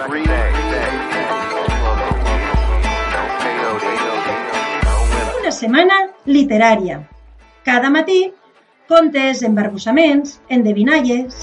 Una 0.00 0.16
setmana 5.52 6.08
literària. 6.24 7.04
Cada 7.68 7.92
matí, 7.92 8.32
contes, 8.88 9.44
embarbussaments, 9.44 10.40
endevinalles... 10.48 11.36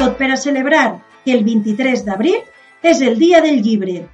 Tot 0.00 0.16
per 0.16 0.32
a 0.32 0.40
celebrar 0.40 1.04
que 1.26 1.34
el 1.36 1.44
23 1.44 2.00
d'abril 2.06 2.40
és 2.80 3.04
el 3.04 3.20
dia 3.20 3.44
del 3.44 3.60
llibre. 3.60 4.08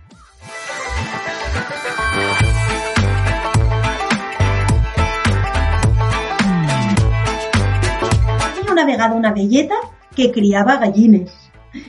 Una 8.67 8.83
vegada 8.85 9.15
una 9.15 9.31
velleta 9.31 9.79
que 10.17 10.33
criava 10.35 10.75
gallines. 10.83 11.46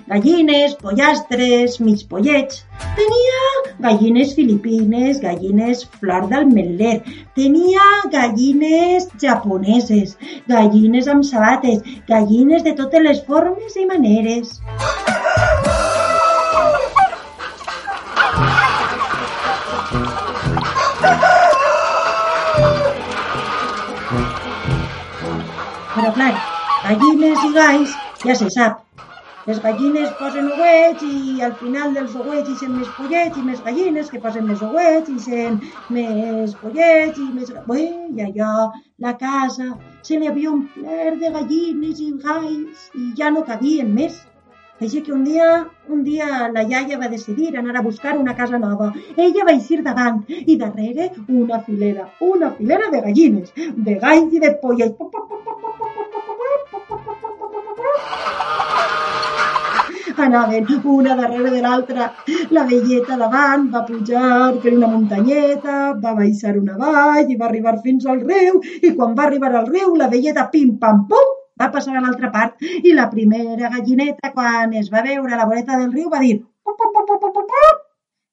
Gallines, 0.07 0.75
pollastres, 0.81 1.79
mig 1.79 2.05
pollets. 2.09 2.63
Tenia 2.97 3.41
gallines 3.79 4.33
filipines, 4.37 5.19
gallines 5.21 5.83
flor 5.99 6.27
d'almetler. 6.31 7.01
Tenia 7.37 7.85
gallines 8.13 9.07
japoneses, 9.21 10.15
gallines 10.49 11.07
amb 11.11 11.25
sabates, 11.27 11.83
gallines 12.09 12.65
de 12.65 12.73
totes 12.79 13.05
les 13.09 13.21
formes 13.27 13.77
i 13.77 13.85
maneres. 13.89 14.57
Però 25.97 26.11
clar, 26.13 26.33
gallines 26.83 27.47
i 27.47 27.55
galls 27.55 27.95
ja 28.25 28.35
se 28.37 28.51
sap. 28.53 28.86
Les 29.47 29.59
gallines 29.63 30.09
posen 30.19 30.49
ouets 30.51 31.03
i 31.07 31.41
al 31.45 31.53
final 31.59 31.93
dels 31.95 32.15
ouets 32.19 32.49
hi 32.51 32.67
més 32.71 32.89
pollets 32.97 33.37
i 33.39 33.43
més 33.49 33.61
gallines 33.67 34.09
que 34.11 34.19
posen 34.25 34.43
més 34.49 34.63
ouets 34.67 35.07
i 35.13 35.15
sent 35.25 35.61
més 35.97 36.55
pollets 36.63 37.21
i 37.23 37.27
més... 37.35 37.53
Bé, 37.69 37.85
i 38.17 38.25
allò, 38.25 38.65
la 39.05 39.13
casa, 39.21 39.69
se 40.03 40.19
li 40.19 40.27
havia 40.27 40.51
omplert 40.51 41.23
de 41.23 41.31
gallines 41.37 42.01
i 42.03 42.09
galls 42.25 42.89
i 42.99 43.13
ja 43.21 43.31
no 43.31 43.45
cabien 43.47 43.93
més. 44.01 44.19
Així 44.83 44.99
que 45.05 45.15
un 45.15 45.23
dia, 45.29 45.47
un 45.95 46.03
dia 46.03 46.27
la 46.51 46.67
iaia 46.67 46.99
va 46.99 47.07
decidir 47.15 47.55
anar 47.55 47.79
a 47.79 47.85
buscar 47.87 48.17
una 48.19 48.35
casa 48.35 48.59
nova. 48.59 48.91
Ella 49.15 49.47
va 49.47 49.55
eixir 49.55 49.79
davant 49.87 50.25
i 50.27 50.59
darrere 50.59 51.13
una 51.27 51.63
filera, 51.69 52.11
una 52.33 52.51
filera 52.59 52.91
de 52.91 53.05
gallines, 53.07 53.55
de 53.55 53.95
galls 54.03 54.35
i 54.35 54.43
de 54.43 54.57
pollets. 54.59 55.86
Anaven 60.17 60.65
una 60.83 61.15
darrere 61.15 61.51
de 61.51 61.61
l'altra. 61.61 62.11
La 62.49 62.63
velleta 62.65 63.17
davant 63.17 63.67
va 63.73 63.83
pujar 63.85 64.57
per 64.63 64.73
una 64.73 64.87
muntanyeta, 64.93 65.93
va 66.03 66.13
baixar 66.17 66.55
una 66.57 66.77
vall 66.77 67.29
i 67.29 67.35
va 67.37 67.45
arribar 67.45 67.75
fins 67.83 68.05
al 68.05 68.21
riu. 68.21 68.57
I 68.81 68.95
quan 68.95 69.13
va 69.13 69.27
arribar 69.27 69.51
al 69.53 69.67
riu, 69.67 69.93
la 69.95 70.07
velleta 70.13 70.47
pim-pam-pum 70.53 71.35
va 71.61 71.69
passar 71.75 71.93
a 71.97 72.01
l'altra 72.01 72.31
part 72.33 72.65
i 72.83 72.93
la 72.97 73.07
primera 73.11 73.69
gallineta, 73.75 74.31
quan 74.33 74.73
es 74.81 74.89
va 74.93 75.03
veure 75.05 75.33
a 75.33 75.37
la 75.37 75.45
voreta 75.45 75.77
del 75.77 75.93
riu, 75.93 76.09
va 76.09 76.23
dir 76.23 76.39
pup, 76.39 76.77
pup, 76.77 76.97
pup, 76.97 77.13
pup, 77.21 77.33
pup, 77.37 77.53
pup. 77.53 77.85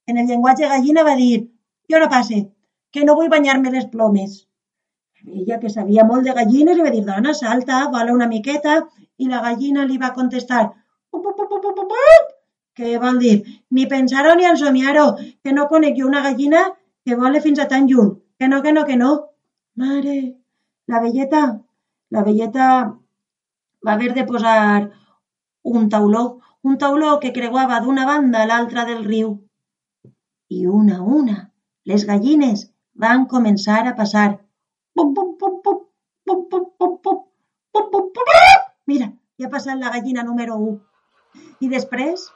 En 0.09 0.19
el 0.23 0.27
llenguatge 0.29 0.69
gallina 0.69 1.05
va 1.05 1.17
dir 1.21 1.51
jo 1.91 2.01
no 2.01 2.09
passe, 2.09 2.41
que 2.93 3.05
no 3.05 3.17
vull 3.19 3.29
banyar-me 3.33 3.73
les 3.75 3.87
plomes. 3.93 4.47
Ella, 5.25 5.59
que 5.61 5.71
sabia 5.73 6.05
molt 6.05 6.25
de 6.25 6.33
gallines, 6.37 6.77
li 6.77 6.85
va 6.85 6.93
dir 6.93 7.05
dona, 7.05 7.33
salta, 7.37 7.85
vola 7.93 8.13
una 8.13 8.29
miqueta, 8.29 8.83
i 9.17 9.29
la 9.29 9.41
gallina 9.45 9.85
li 9.89 9.97
va 10.01 10.13
contestar 10.17 10.65
que 12.75 12.99
vol 12.99 13.19
dir 13.23 13.37
ni 13.71 13.87
pensar-ho 13.87 14.35
ni 14.35 14.47
ensomiar-ho, 14.49 15.07
que 15.43 15.53
no 15.53 15.69
conec 15.71 15.97
jo 15.99 16.09
una 16.09 16.23
gallina 16.27 16.65
que 17.05 17.17
vole 17.21 17.41
fins 17.45 17.61
a 17.63 17.69
tan 17.69 17.87
lluny, 17.87 18.11
que 18.39 18.49
no, 18.49 18.63
que 18.63 18.73
no, 18.73 18.85
que 18.85 18.97
no. 18.97 19.11
Mare, 19.77 20.19
la 20.87 21.01
velleta, 21.01 21.43
la 22.11 22.23
velleta 22.27 22.67
va 23.87 23.93
haver 23.93 24.13
de 24.15 24.25
posar 24.25 24.91
un 25.63 25.89
tauló, 25.89 26.25
un 26.63 26.79
tauló 26.79 27.19
que 27.21 27.33
creuava 27.33 27.81
d'una 27.81 28.07
banda 28.11 28.43
a 28.43 28.47
l'altra 28.51 28.85
del 28.91 29.05
riu. 29.05 29.35
I 30.49 30.67
una 30.67 30.99
a 30.99 31.03
una, 31.19 31.37
les 31.85 32.07
gallines 32.11 32.71
van 32.95 33.27
començar 33.27 33.83
a 33.89 33.95
passar. 34.01 34.31
Pup, 34.95 35.15
pup, 35.15 35.39
pup, 35.39 35.63
pup, 35.65 36.49
pup, 36.51 36.75
pup, 36.75 36.91
pup. 36.99 37.31
Mira, 38.87 39.13
ja 39.39 39.47
ha 39.47 39.55
passat 39.55 39.79
la 39.81 39.91
gallina 39.95 40.23
número 40.23 40.57
1. 40.57 40.94
I 41.61 41.69
després... 41.73 42.29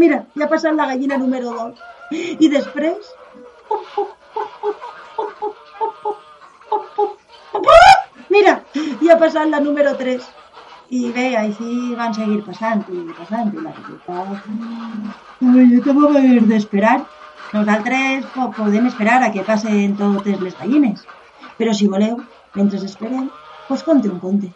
Mira, 0.00 0.24
ja 0.38 0.46
ha 0.46 0.50
passat 0.50 0.76
la 0.76 0.86
gallina 0.90 1.18
número 1.20 1.54
2. 1.54 1.80
I 2.40 2.48
després... 2.52 3.10
Mira, 8.30 8.54
ja 8.74 9.14
ha 9.14 9.18
passat 9.20 9.50
la 9.50 9.60
número 9.60 9.94
3. 9.98 10.28
I 10.90 11.00
bé, 11.14 11.26
així 11.38 11.94
van 11.98 12.14
seguir 12.14 12.40
passant 12.46 12.80
i 12.90 13.04
passant. 13.18 13.52
I 13.54 13.64
la 13.66 13.74
veritat... 13.76 14.26
Jo 15.40 15.82
com 15.84 16.00
ho 16.04 16.08
d'esperar? 16.50 16.96
Nosaltres 17.50 18.26
podem 18.56 18.88
esperar 18.88 19.20
a 19.26 19.30
que 19.34 19.44
passen 19.46 19.94
totes 20.00 20.42
les 20.42 20.56
gallines. 20.58 21.06
Però 21.58 21.74
si 21.76 21.86
voleu, 21.92 22.18
mentre 22.56 22.82
esperem, 22.86 23.30
us 23.70 23.82
conte 23.84 24.08
un 24.08 24.18
conte. 24.18 24.50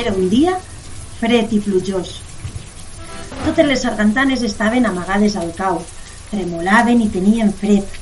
Era 0.00 0.14
un 0.16 0.30
dia 0.32 0.56
fred 1.20 1.52
i 1.52 1.60
plujós. 1.60 2.16
Totes 3.44 3.66
les 3.66 3.82
sargantanes 3.84 4.42
estaven 4.46 4.86
amagades 4.88 5.36
al 5.36 5.52
cau, 5.56 5.82
tremolaven 6.30 7.02
i 7.04 7.08
tenien 7.12 7.52
fred. 7.60 7.98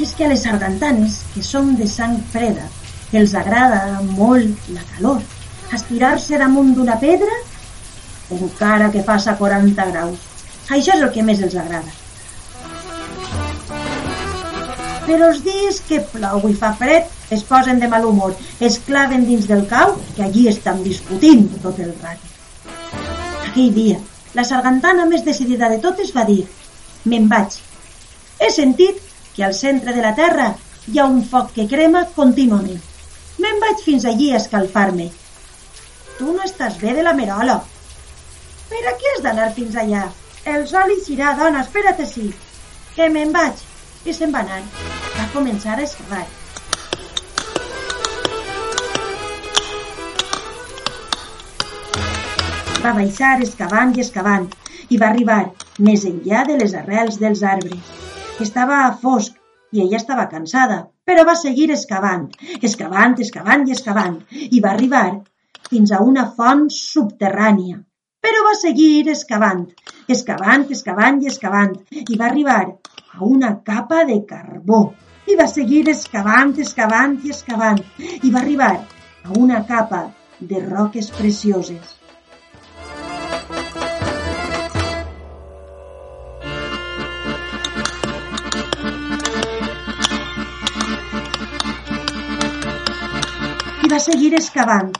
I 0.00 0.04
és 0.06 0.16
que 0.16 0.24
a 0.24 0.30
les 0.32 0.42
sargantanes, 0.46 1.20
que 1.34 1.44
són 1.44 1.74
de 1.76 1.86
sang 1.90 2.16
freda, 2.32 2.64
els 3.12 3.34
agrada 3.36 4.00
molt 4.06 4.68
la 4.72 4.84
calor, 4.94 5.20
estirar-se 5.76 6.38
damunt 6.40 6.72
d'una 6.76 6.96
pedra 7.02 7.36
encara 8.30 8.90
que 8.90 9.02
passa 9.02 9.36
40 9.36 9.86
graus. 9.90 10.18
Això 10.70 10.94
és 10.94 11.02
el 11.02 11.10
que 11.14 11.24
més 11.26 11.42
els 11.42 11.56
agrada. 11.58 11.90
Però 15.06 15.30
els 15.32 15.42
dies 15.42 15.80
que 15.88 15.98
plou 16.12 16.46
i 16.46 16.54
fa 16.54 16.72
fred 16.78 17.34
es 17.34 17.42
posen 17.46 17.80
de 17.82 17.88
mal 17.90 18.06
humor, 18.06 18.36
es 18.60 18.78
claven 18.86 19.26
dins 19.26 19.48
del 19.50 19.66
cau 19.66 19.96
que 20.14 20.22
allí 20.22 20.46
estan 20.48 20.84
discutint 20.86 21.48
tot 21.64 21.78
el 21.82 21.94
rato. 22.02 22.29
Aquell 23.50 23.72
dia, 23.74 23.96
la 24.38 24.44
sargantana 24.46 25.04
més 25.10 25.24
decidida 25.26 25.68
de 25.72 25.80
totes 25.82 26.12
va 26.14 26.22
dir 26.28 26.44
«Me'n 27.10 27.24
vaig. 27.32 27.56
He 28.38 28.50
sentit 28.54 29.00
que 29.34 29.42
al 29.42 29.56
centre 29.58 29.94
de 29.96 30.04
la 30.04 30.12
terra 30.14 30.46
hi 30.86 31.00
ha 31.00 31.06
un 31.10 31.24
foc 31.32 31.50
que 31.56 31.66
crema 31.72 32.04
contínuament. 32.14 32.78
Me'n 33.42 33.58
vaig 33.64 33.82
fins 33.82 34.06
allí 34.06 34.30
a 34.30 34.38
escalfar-me. 34.38 35.08
Tu 36.20 36.30
no 36.30 36.46
estàs 36.46 36.78
bé 36.78 36.94
de 36.94 37.02
la 37.02 37.16
merola. 37.18 37.58
Per 38.70 38.84
a 38.86 38.96
què 39.02 39.16
has 39.16 39.24
d'anar 39.26 39.50
fins 39.58 39.74
allà? 39.82 40.04
El 40.54 40.68
sol 40.70 40.94
eixirà, 40.94 41.34
dona, 41.40 41.66
espera't 41.66 42.04
així. 42.06 42.28
Que 42.94 43.10
me'n 43.10 43.34
vaig. 43.34 43.66
I 44.06 44.14
se'n 44.14 44.30
va 44.36 44.44
anar. 44.46 44.62
Va 45.16 45.26
començar 45.34 45.74
a 45.74 45.88
escavar. 45.88 46.22
Va 52.80 52.94
baixar 52.96 53.34
excavant 53.44 53.90
i 53.96 54.00
excavant 54.00 54.46
i 54.94 54.98
va 55.00 55.10
arribar 55.10 55.40
més 55.88 56.06
enllà 56.10 56.44
de 56.48 56.54
les 56.60 56.72
arrels 56.78 57.18
dels 57.20 57.42
arbres. 57.48 57.90
Estava 58.44 58.78
a 58.84 58.94
fosc 59.02 59.36
i 59.76 59.82
ella 59.84 59.98
estava 59.98 60.24
cansada, 60.30 60.78
però 61.04 61.26
va 61.28 61.34
seguir 61.40 61.66
excavant, 61.74 62.24
excavant, 62.68 63.18
excavant 63.24 63.66
i 63.68 63.76
excavant, 63.76 64.16
i 64.30 64.62
va 64.64 64.72
arribar 64.72 65.04
fins 65.68 65.92
a 65.92 66.00
una 66.12 66.24
font 66.38 66.64
subterrània. 66.78 67.76
Però 68.24 68.46
va 68.48 68.56
seguir 68.62 69.04
excavant, 69.12 69.62
excavant, 70.16 70.66
excavant 70.72 71.20
i 71.20 71.30
excavant, 71.34 71.76
i 72.00 72.16
va 72.16 72.30
arribar 72.32 72.62
a 72.64 73.22
una 73.28 73.54
capa 73.70 74.06
de 74.08 74.22
carbó. 74.32 74.82
I 75.28 75.36
va 75.36 75.50
seguir 75.52 75.84
excavant, 75.92 76.56
excavant 76.64 77.20
i 77.28 77.36
excavant, 77.36 77.84
i 78.00 78.32
va 78.32 78.40
arribar 78.40 78.74
a 78.80 79.38
una 79.44 79.64
capa 79.68 80.06
de 80.40 80.64
roques 80.64 81.12
precioses. 81.20 81.99
Seguir 94.02 94.34
excavant. 94.38 94.92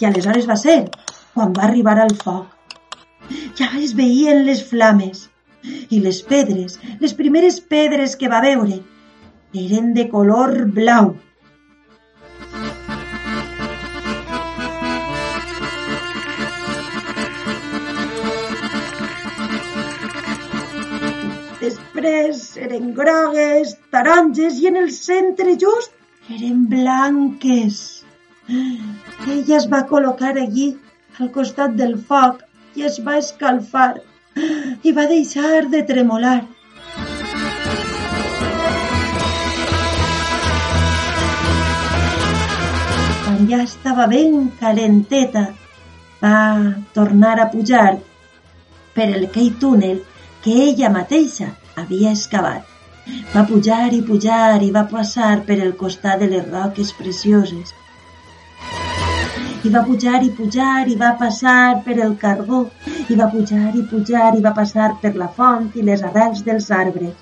I 0.00 0.08
aleshores 0.08 0.48
va 0.50 0.56
ser 0.60 0.78
quan 1.34 1.54
va 1.56 1.66
arribar 1.68 1.98
al 2.00 2.14
foc. 2.22 2.50
Ja 3.58 3.70
es 3.80 3.94
veien 3.98 4.44
les 4.46 4.62
flames 4.70 5.28
i 5.90 6.00
les 6.04 6.20
pedres, 6.28 6.78
les 7.00 7.14
primeres 7.20 7.60
pedres 7.74 8.16
que 8.20 8.28
va 8.28 8.42
veure, 8.44 8.80
eren 9.54 9.94
de 9.96 10.08
color 10.10 10.64
blau. 10.76 11.14
Després 21.64 22.56
eren 22.60 22.92
grogues, 22.98 23.76
taronges 23.94 24.60
i 24.60 24.68
en 24.68 24.76
el 24.84 24.90
centre 24.92 25.56
just 25.56 25.94
eren 26.34 26.66
blanques. 26.68 27.93
Ella 28.46 29.56
es 29.56 29.66
va 29.72 29.86
col·locar 29.88 30.34
allí, 30.36 30.66
al 31.18 31.30
costat 31.32 31.76
del 31.78 31.94
foc, 32.08 32.42
i 32.76 32.82
es 32.84 32.98
va 33.06 33.16
escalfar 33.16 33.94
i 34.84 34.92
va 34.92 35.06
deixar 35.08 35.62
de 35.74 35.80
tremolar. 35.90 36.40
Quan 43.24 43.46
ja 43.52 43.60
estava 43.62 44.06
ben 44.12 44.50
calenteta, 44.60 45.44
va 46.20 46.40
tornar 46.98 47.38
a 47.40 47.48
pujar 47.54 47.94
per 48.94 49.06
el 49.06 49.24
aquell 49.30 49.54
túnel 49.62 50.02
que 50.44 50.58
ella 50.66 50.92
mateixa 50.98 51.48
havia 51.80 52.12
excavat. 52.12 52.68
Va 53.32 53.46
pujar 53.48 53.88
i 53.92 54.02
pujar 54.02 54.60
i 54.68 54.70
va 54.76 54.84
passar 54.92 55.32
per 55.48 55.58
el 55.62 55.72
costat 55.80 56.20
de 56.20 56.28
les 56.34 56.46
roques 56.50 56.92
precioses 57.00 57.72
i 59.64 59.70
va 59.72 59.80
pujar 59.84 60.18
i 60.24 60.30
pujar 60.36 60.88
i 60.92 60.94
va 61.00 61.14
passar 61.20 61.82
per 61.84 61.94
el 62.06 62.10
carbó 62.22 62.58
i 63.08 63.14
va 63.16 63.28
pujar 63.32 63.70
i 63.80 63.82
pujar 63.90 64.32
i 64.36 64.42
va 64.46 64.50
passar 64.58 64.88
per 65.02 65.12
la 65.20 65.28
font 65.36 65.70
i 65.80 65.84
les 65.86 66.02
arrels 66.08 66.42
dels 66.48 66.66
arbres. 66.78 67.14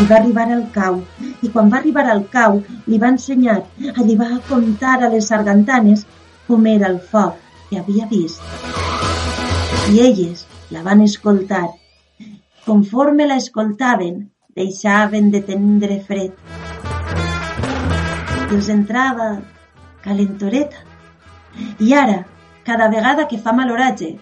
I 0.00 0.04
va 0.10 0.18
arribar 0.18 0.44
al 0.52 0.66
cau, 0.74 0.98
i 1.44 1.48
quan 1.54 1.70
va 1.72 1.78
arribar 1.78 2.04
al 2.12 2.20
cau 2.34 2.58
li 2.86 2.98
va 3.00 3.12
ensenyar, 3.14 3.56
allí 3.94 4.16
va 4.20 4.28
contar 4.48 4.98
a 5.00 5.08
les 5.14 5.28
sargantanes 5.32 6.04
com 6.48 6.66
era 6.72 6.90
el 6.92 6.98
foc 7.12 7.38
que 7.70 7.78
havia 7.80 8.08
vist. 8.10 8.42
I 9.92 10.02
elles 10.08 10.44
la 10.76 10.82
van 10.82 11.00
escoltar. 11.06 11.68
Conforme 12.66 13.26
la 13.30 13.40
escoltaven, 13.40 14.20
deixaven 14.60 15.32
de 15.32 15.40
tindre 15.48 16.02
fred. 16.10 16.36
I 18.50 18.58
els 18.58 18.68
entrava 18.76 19.30
calentoreta. 20.04 20.84
I 21.78 21.92
ara, 21.94 22.24
cada 22.64 22.88
vegada 22.88 23.26
que 23.28 23.38
fa 23.38 23.52
mal 23.52 23.70
oratge, 23.70 24.16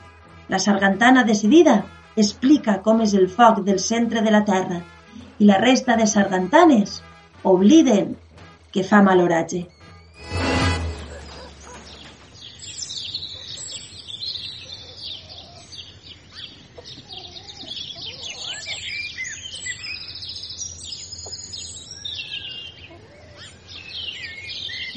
la 0.48 0.58
sargantana 0.58 1.24
decidida 1.24 1.84
explica 2.16 2.78
com 2.84 3.02
és 3.04 3.14
el 3.14 3.28
foc 3.28 3.60
del 3.66 3.78
centre 3.78 4.22
de 4.24 4.32
la 4.34 4.44
terra 4.44 4.80
i 5.38 5.46
la 5.46 5.58
resta 5.62 5.96
de 5.96 6.06
sargantanes 6.06 7.00
obliden 7.42 8.16
que 8.72 8.84
fa 8.84 9.02
mal 9.02 9.20
oratge. 9.20 9.66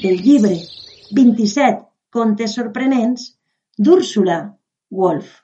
Del 0.02 0.71
27 1.12 1.84
contes 2.10 2.54
sorprenents 2.58 3.30
d'Úrsula 3.78 4.42
Wolf. 4.90 5.38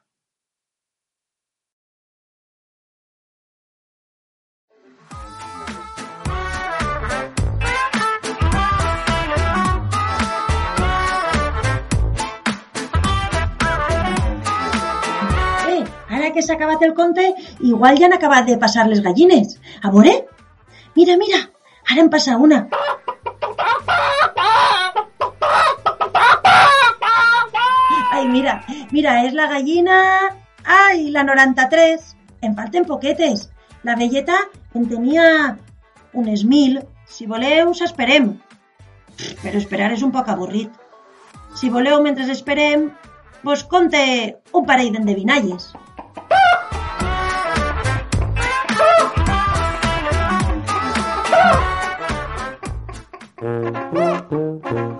Eh, 16.29 16.32
que 16.35 16.43
s'ha 16.44 16.55
acabat 16.55 16.82
el 16.87 16.94
conte, 16.94 17.25
igual 17.61 17.97
ja 18.00 18.06
han 18.06 18.17
acabat 18.17 18.49
de 18.49 18.59
passar 18.65 18.87
les 18.88 19.00
gallines. 19.05 19.56
A 19.82 19.93
veure? 19.94 20.12
Mira, 20.97 21.17
mira, 21.20 21.41
ara 21.88 22.05
en 22.05 22.11
passa 22.12 22.37
una. 22.37 22.67
Mira, 28.28 28.60
mira, 28.92 29.22
és 29.25 29.32
la 29.34 29.48
gallina... 29.48 29.96
Ai, 30.69 31.08
la 31.14 31.22
93. 31.25 32.12
Em 32.44 32.54
falten 32.54 32.84
poquetes. 32.84 33.48
La 33.88 33.96
velleta 33.96 34.36
en 34.76 34.84
tenia 34.90 35.56
unes 36.12 36.44
mil. 36.44 36.80
Si 37.08 37.26
voleu, 37.30 37.72
s'esperem. 37.75 38.34
Però 39.42 39.56
esperar 39.56 39.92
és 39.96 40.04
un 40.04 40.12
poc 40.12 40.28
avorrit. 40.28 40.70
Si 41.56 41.72
voleu, 41.72 42.02
mentre 42.04 42.28
esperem, 42.34 42.90
vos 43.42 43.64
conte 43.64 44.02
un 44.52 44.69
parell 44.69 44.92
d'endevinalles. 44.92 45.72
I 53.40 54.97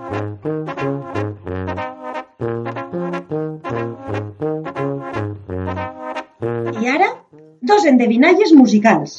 endevinalles 7.91 8.53
musicals. 8.55 9.17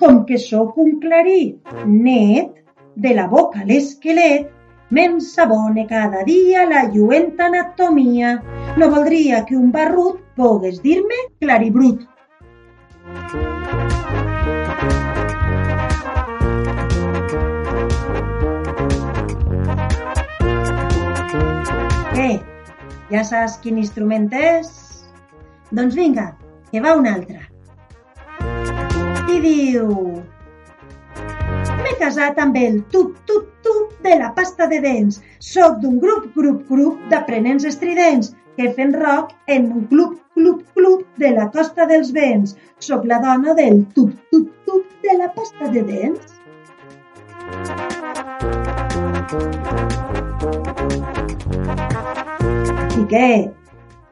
Com 0.00 0.24
que 0.28 0.38
sóc 0.40 0.78
un 0.80 0.96
clarí 1.02 1.42
net, 1.84 2.56
de 2.96 3.14
la 3.14 3.26
boca 3.28 3.64
l'esquelet, 3.64 4.48
m'ensabone 4.90 5.86
cada 5.86 6.24
dia 6.24 6.66
la 6.68 6.84
lluenta 6.94 7.46
anatomia. 7.46 8.32
No 8.76 8.90
voldria 8.90 9.44
que 9.46 9.56
un 9.56 9.70
barrut 9.72 10.20
pogués 10.36 10.80
dir-me 10.82 11.20
claribrut. 11.40 12.06
Què? 22.14 22.30
Ja 23.10 23.22
saps 23.26 23.56
quin 23.62 23.78
instrument 23.78 24.28
és? 24.34 24.74
Doncs 25.70 25.94
vinga, 25.94 26.32
que 26.72 26.82
va 26.82 26.96
un 26.98 27.06
altre. 27.06 27.39
Diu... 29.40 30.20
M'he 31.80 31.92
casat 32.00 32.38
amb 32.42 32.56
el 32.60 32.74
tup-tup-tup 32.92 33.94
de 34.04 34.16
la 34.20 34.28
pasta 34.36 34.66
de 34.68 34.80
dents. 34.84 35.20
Soc 35.40 35.78
d'un 35.80 35.96
grup, 36.02 36.26
grup, 36.36 36.66
grup 36.68 37.00
d'aprenents 37.12 37.64
estridents 37.70 38.34
que 38.58 38.68
fent 38.76 38.92
rock 39.00 39.32
en 39.48 39.70
un 39.72 39.86
club, 39.92 40.18
club, 40.36 40.60
club 40.76 41.06
de 41.22 41.30
la 41.38 41.48
costa 41.54 41.86
dels 41.88 42.12
vents. 42.12 42.52
Soc 42.84 43.08
la 43.08 43.20
dona 43.24 43.56
del 43.56 43.80
tup-tup-tup 43.96 44.84
de 45.06 45.16
la 45.22 45.30
pasta 45.32 45.72
de 45.72 45.86
dents. 45.88 46.36
I 53.00 53.08
què? 53.14 53.32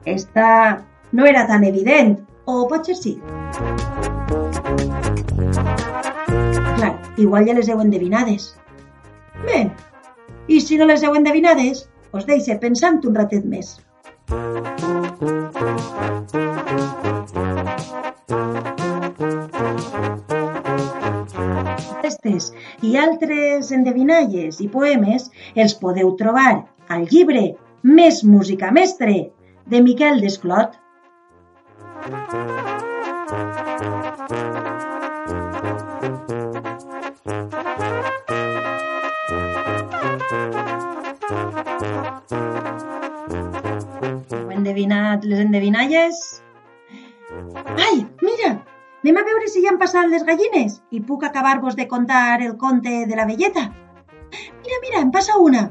Esta 0.09 0.49
no 1.13 1.29
era 1.29 1.45
tan 1.53 1.69
evident, 1.69 2.17
o 2.49 2.65
potser 2.71 2.97
sí? 2.97 3.19
Clar, 5.39 6.95
igual 7.17 7.47
ja 7.47 7.55
les 7.55 7.69
heu 7.71 7.81
endevinades. 7.83 8.57
Bé, 9.45 9.71
i 10.49 10.61
si 10.61 10.79
no 10.79 10.87
les 10.91 11.05
heu 11.07 11.15
endevinades, 11.15 11.85
us 12.13 12.27
deixe 12.27 12.57
pensant 12.59 12.99
un 13.07 13.15
ratet 13.15 13.45
més. 13.47 13.77
Aquestes 21.99 22.51
i 22.83 22.97
altres 22.99 23.71
endevinalles 23.79 24.59
i 24.65 24.69
poemes 24.75 25.31
els 25.55 25.77
podeu 25.79 26.15
trobar 26.19 26.51
al 26.89 27.07
llibre 27.13 27.47
Més 27.87 28.25
música 28.27 28.73
mestre 28.75 29.21
de 29.71 29.83
Miquel 29.87 30.19
Desclot. 30.25 30.75
Heu 32.09 32.68
endevinat 44.59 45.25
les 45.25 45.41
endevinalles? 45.45 46.21
Ai, 47.77 48.05
mira! 48.23 48.57
Anem 49.05 49.19
a 49.21 49.27
veure 49.27 49.49
si 49.49 49.63
ja 49.63 49.71
han 49.71 49.79
passat 49.81 50.09
les 50.11 50.25
gallines 50.27 50.81
i 50.91 51.01
puc 51.09 51.23
acabar-vos 51.25 51.77
de 51.79 51.87
contar 51.89 52.43
el 52.43 52.57
conte 52.59 53.05
de 53.07 53.17
la 53.19 53.27
velleta. 53.29 53.69
Mira, 54.33 54.79
mira, 54.83 55.03
em 55.05 55.13
passa 55.15 55.39
una. 55.39 55.69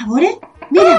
A 0.00 0.06
veure, 0.08 0.30
mira, 0.70 0.96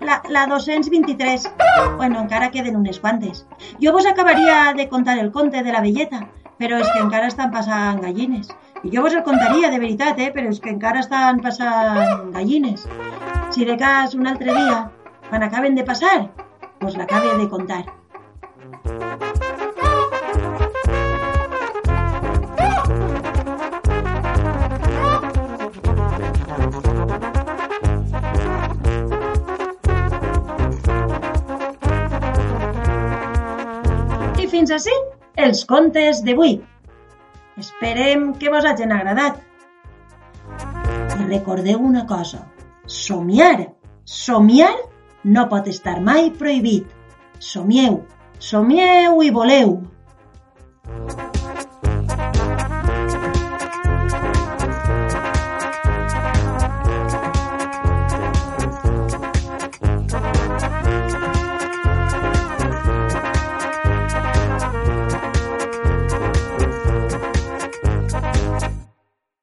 la, 0.00 0.22
la 0.28 0.46
223. 0.46 1.50
Bueno, 1.96 2.20
encara 2.20 2.50
queden 2.50 2.76
unes 2.76 3.00
quantes. 3.00 3.46
Jo 3.82 3.92
vos 3.92 4.06
acabaria 4.06 4.72
de 4.76 4.88
contar 4.88 5.18
el 5.18 5.32
conte 5.32 5.62
de 5.62 5.72
la 5.72 5.82
velleta, 5.82 6.26
però 6.58 6.78
és 6.78 6.88
que 6.88 7.02
encara 7.02 7.30
estan 7.30 7.50
passant 7.50 8.02
gallines. 8.02 8.50
I 8.82 8.90
jo 8.94 9.02
vos 9.02 9.14
el 9.14 9.26
contaria, 9.26 9.70
de 9.70 9.78
veritat, 9.82 10.18
eh? 10.18 10.30
però 10.34 10.50
és 10.50 10.60
que 10.62 10.70
encara 10.70 11.02
estan 11.02 11.42
passant 11.42 12.30
gallines. 12.34 12.86
Si 13.52 13.66
de 13.68 13.74
cas 13.76 14.14
un 14.16 14.26
altre 14.26 14.48
dia, 14.48 14.76
quan 15.28 15.42
acaben 15.44 15.74
de 15.76 15.82
passar, 15.84 16.30
vos 16.80 16.94
l'acabe 16.96 17.34
de 17.36 17.48
contar. 17.52 17.82
I 34.40 34.48
fins 34.48 34.72
ací 34.78 34.96
els 35.36 35.66
contes 35.68 36.24
d'avui. 36.24 36.56
Esperem 37.60 38.32
que 38.40 38.48
vos 38.56 38.64
hagin 38.64 38.96
agradat. 38.96 39.36
I 41.20 41.28
recordeu 41.28 41.84
una 41.92 42.06
cosa, 42.08 42.46
somiar, 42.92 43.72
somiar 44.04 44.74
no 45.24 45.46
pot 45.48 45.68
estar 45.70 46.00
mai 46.04 46.30
prohibit. 46.36 46.86
Somieu, 47.38 48.02
somieu 48.38 49.22
i 49.22 49.30
voleu. 49.30 49.78